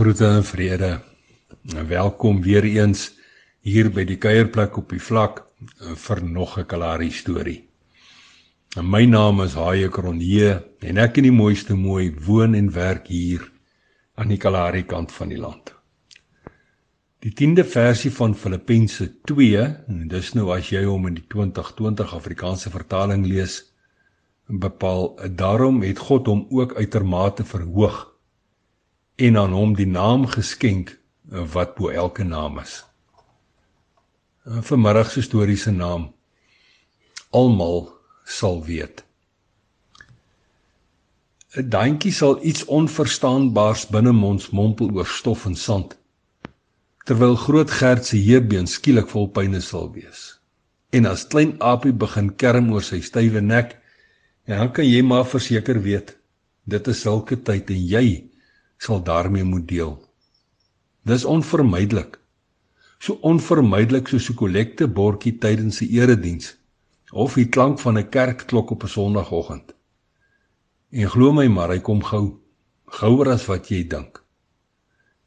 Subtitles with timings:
[0.00, 1.00] Groete en vrede.
[1.88, 3.02] Welkom weer eens
[3.60, 5.42] hier by die kuierplek op die vlak
[6.04, 7.68] vir nog 'n Kalahari storie.
[8.80, 13.52] My naam is Haie Kronje en ek in die mooiste mooi woon en werk hier
[14.14, 15.74] aan die Kalahari kant van die land.
[17.18, 22.14] Die 10de versie van Filippense 2, en dis nou as jy hom in die 2020
[22.14, 23.74] Afrikaanse vertaling lees,
[24.48, 28.10] bepaal daarom het God hom ook uitermate verhoog
[29.20, 30.94] en aan hom die naam geskenk
[31.54, 32.80] wat bo elke naam is.
[34.44, 36.08] Vanmiddag se storie se naam
[37.30, 37.92] almal
[38.24, 39.04] sal weet.
[41.56, 45.98] 'n Daantjie sal iets onverstaanbaars binne ons mompel oor stof en sand
[47.04, 50.38] terwyl groot Gert se heupbeen skielik vol pyne sal wees.
[50.90, 53.76] En as klein Apie begin kerm oor sy stywe nek,
[54.46, 56.16] ja, dan kan jy maar verseker weet,
[56.64, 58.29] dit is sulke tyd en jy
[58.80, 59.92] sal daarmee moet deel.
[61.04, 62.16] Dis onvermydelik.
[62.98, 66.56] So onvermydelik soos 'n kollekte bordjie tydens 'n erediens
[67.12, 69.74] of die klank van 'n kerkklok op 'n Sondagoggend.
[70.90, 72.40] En glo my maar, hy kom gou,
[72.86, 74.24] gouer as wat jy dink.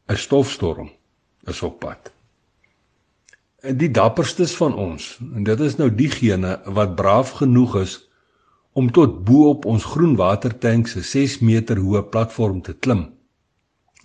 [0.10, 0.90] 'n Stofstorm
[1.46, 2.12] is op pad.
[3.62, 8.10] En die dapperstes van ons, en dit is nou diegene wat braaf genoeg is
[8.72, 13.14] om tot bo op ons groenwatertank se 6 meter hoë platform te klim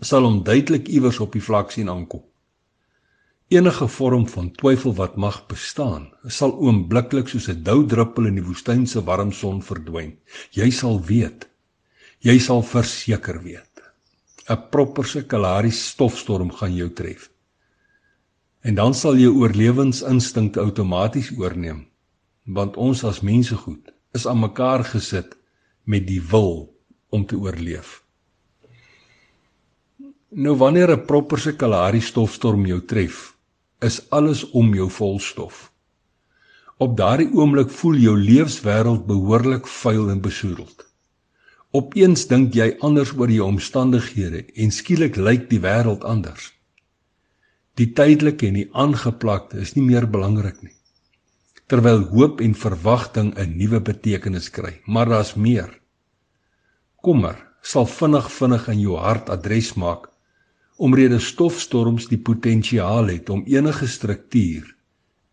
[0.01, 2.23] sal hom duidelik iewers op die vlak sien aankom.
[3.49, 8.45] Enige vorm van twyfel wat mag bestaan, sal oombliklik soos 'n dou druppel in die
[8.45, 10.19] woestyn se warm son verdwyn.
[10.53, 11.49] Jy sal weet.
[12.21, 13.81] Jy sal verseker weet.
[14.49, 17.31] 'n Propperse Kalahari stofstorm gaan jou tref.
[18.61, 21.87] En dan sal jou oorlewingsinstink outomaties oorneem,
[22.45, 25.37] want ons as mense goed is aan mekaar gesit
[25.85, 26.75] met die wil
[27.09, 28.08] om te oorleef.
[30.31, 33.37] Nou wanneer 'n propperse Kalahari stofstorm jou tref,
[33.81, 35.73] is alles om jou vol stof.
[36.77, 40.85] Op daardie oomblik voel jou lewenswêreld behoorlik vuil en besoedeld.
[41.71, 46.53] Opeens dink jy anders oor jou omstandighede en skielik lyk die wêreld anders.
[47.75, 50.77] Die tydelike en die aangeplakte is nie meer belangrik nie.
[51.67, 55.81] Terwyl hoop en verwagting 'n nuwe betekenis kry, maar daar's meer.
[57.01, 60.09] Kommer sal vinnig vinnig in jou hart adres maak
[60.79, 64.75] omrede stofstorms die potensiaal het om enige struktuur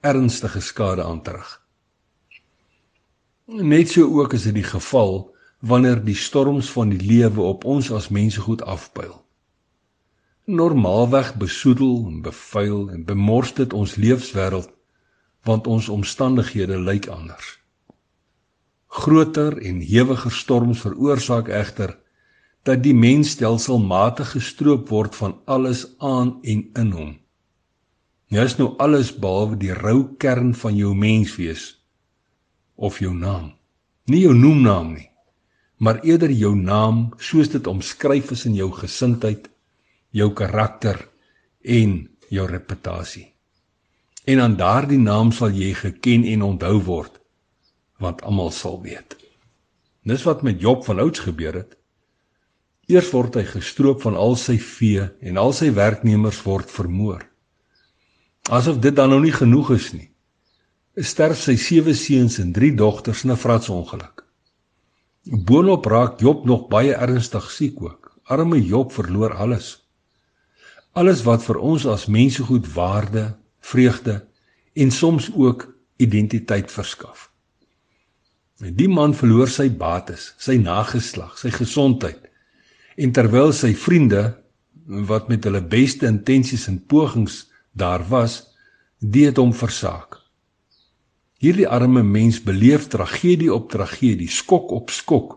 [0.02, 1.52] ernstige skade aan te rig.
[3.46, 7.92] Net so ook is dit die geval wanneer die storms van die lewe op ons
[7.92, 9.14] as mense goed afpyl.
[10.46, 14.70] Normaalweg besoedel en bevuil en bemors dit ons lewenswêreld
[15.46, 17.60] want ons omstandighede lyk anders.
[18.88, 21.98] Groter en hewiger storms veroorsaak egter
[22.66, 27.12] dat die mens stelselmatig gestroop word van alles aan en in hom.
[28.34, 31.76] Jy is nou alles behalwe die rou kern van jou menswees
[32.76, 33.54] of jou naam.
[34.10, 35.10] Nie jou noemnaam nie,
[35.78, 39.48] maar eerder jou naam soos dit omskryf is in jou gesindheid,
[40.10, 40.98] jou karakter
[41.62, 41.96] en
[42.34, 43.28] jou reputasie.
[44.26, 47.22] En aan daardie naam sal jy geken en onthou word,
[48.02, 49.18] want almal sal weet.
[50.06, 51.78] Dis wat met Job van ouds gebeur het.
[52.86, 57.24] Eers word hy gestroop van al sy vee en al sy werknemers word vermoor.
[58.54, 60.10] Asof dit dan nou nie genoeg is nie.
[61.02, 64.22] Sterf sy sewe seuns en drie dogters in 'n vratsongeluk.
[65.26, 68.12] Boonop raak Job nog baie ernstig siek ook.
[68.30, 69.82] Arme Job verloor alles.
[70.94, 74.28] Alles wat vir ons as mense goed waarde, vreugde
[74.74, 77.32] en soms ook identiteit verskaf.
[78.60, 82.30] Die man verloor sy bates, sy nageslag, sy gesondheid
[82.96, 84.24] En terwyl sy vriende
[85.10, 87.46] wat met hulle beste intensies en pogings
[87.76, 88.44] daar was,
[89.00, 90.22] deed hom versaak.
[91.44, 95.36] Hierdie arme mens beleef tragedie op tragedie, skok op skok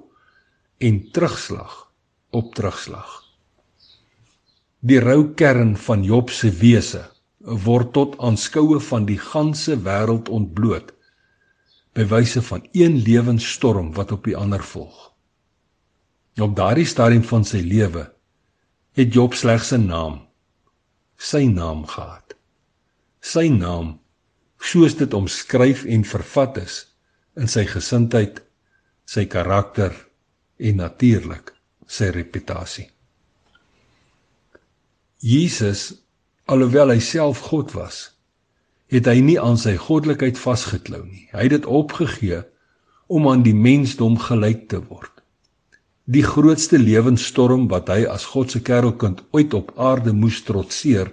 [0.79, 1.89] en terugslag
[2.31, 3.09] op terugslag.
[4.79, 7.03] Die rou kern van Job se wese
[7.39, 10.93] word tot aanskoue van die ganse wêreld ontbloot
[11.99, 15.09] by wyse van een lewensstorm wat op die ander volg.
[16.39, 18.05] Op daardie stadium van sy lewe
[18.95, 20.21] het Job slegs 'n naam,
[21.17, 22.37] sy naam gehad.
[23.21, 23.99] Sy naam
[24.59, 26.95] soos dit omskryf en vervat is
[27.37, 28.43] in sy gesindheid,
[29.05, 30.07] sy karakter
[30.59, 31.53] en natuurlik
[31.87, 32.91] sy reputasie.
[35.19, 35.95] Jesus,
[36.47, 38.15] alhoewel hy self God was,
[38.87, 41.29] het hy nie aan sy goddelikheid vasgeklou nie.
[41.33, 42.43] Hy het dit opgegee
[43.07, 45.18] om aan die mensdom gelyk te word
[46.09, 51.11] Die grootste lewensstorm wat hy as God se kerelkind ooit op aarde moes trotseer,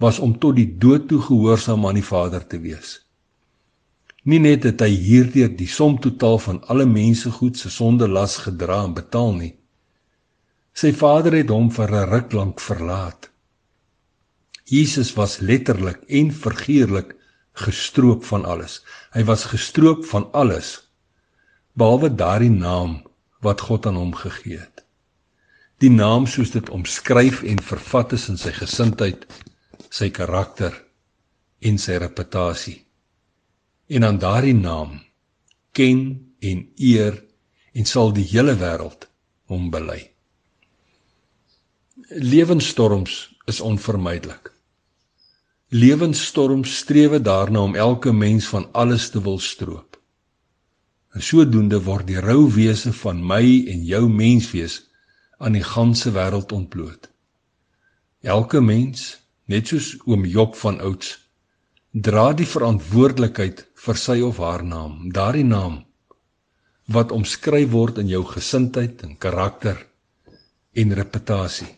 [0.00, 3.02] was om tot die dood toe gehoorsaam aan die Vader te wees.
[4.24, 8.38] Nie net het hy hierdeur die som totaal van alle mense goed se sonde las
[8.46, 9.52] gedra en betaal nie.
[10.72, 13.28] Sy Vader het hom vir 'n ruk lank verlaat.
[14.64, 17.14] Jesus was letterlik en figuurlik
[17.52, 18.80] gestroop van alles.
[19.12, 20.80] Hy was gestroop van alles
[21.76, 23.02] behalwe daardie naam
[23.42, 24.84] wat God aan hom gegee het.
[25.82, 29.26] Die naam soos dit omskryf en vervat is in sy gesindheid,
[29.90, 30.76] sy karakter
[31.60, 32.82] en sy reputasie
[33.94, 35.00] en aan daardie naam
[35.76, 35.98] ken
[36.40, 37.18] en eer
[37.72, 39.06] en sal die hele wêreld
[39.52, 40.00] hom bely.
[42.08, 43.14] Lewensstorms
[43.48, 44.50] is onvermydelik.
[45.72, 49.91] Lewensstorms strewe daarna om elke mens van alles te wil stroop.
[51.12, 53.42] En sodoende word die rou wese van my
[53.72, 54.78] en jou menswees
[55.38, 57.10] aan die ganse wêreld ontbloot.
[58.22, 59.18] Elke mens,
[59.50, 61.16] net soos oom Job van ouds,
[61.92, 65.82] dra die verantwoordelikheid vir sy of haar naam, daardie naam
[66.92, 69.78] wat omskryf word in jou gesindheid en karakter
[70.74, 71.68] en reputasie.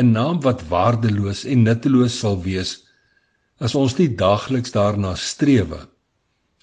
[0.00, 2.70] 'n Naam wat waardeloos en nutteloos sal wees
[3.60, 5.80] as ons nie daagliks daarna strewe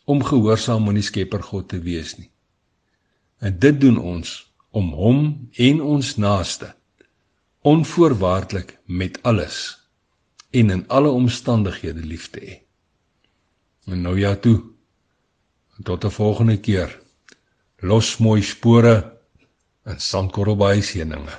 [0.08, 2.30] om gehoorsaam aan die Skepper God te wees nie.
[3.44, 4.34] En dit doen ons
[4.72, 5.22] om hom
[5.68, 6.72] en ons naaste
[7.68, 9.58] onvoorwaardelik met alles
[10.56, 12.56] en in alle omstandighede lief te hê.
[13.92, 14.64] En nou ja toe.
[15.84, 17.00] Tot 'n volgende keer.
[17.80, 19.20] Los mooi spore
[19.86, 21.38] in Sandkorrelbaai seëninge.